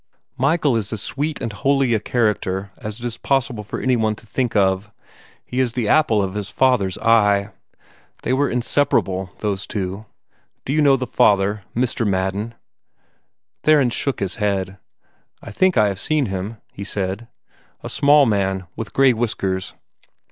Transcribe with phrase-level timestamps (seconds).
[0.39, 4.15] "Michael is as sweet and holy a character as it is possible for any one
[4.15, 4.89] to think of.
[5.45, 7.51] He is the apple of his father's eye.
[8.23, 10.05] They were inseparable, those two.
[10.65, 12.03] Do you know the father, Mr.
[12.07, 12.55] Madden?"
[13.61, 14.79] Theron shook his head.
[15.43, 17.27] "I think I have seen him," he said.
[17.83, 19.75] "A small man, with gray whiskers."